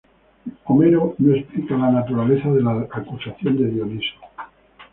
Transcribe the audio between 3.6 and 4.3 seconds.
Dioniso.